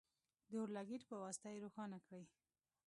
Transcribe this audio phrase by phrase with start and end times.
[0.49, 2.23] د اور لګیت په واسطه یې روښانه کړئ.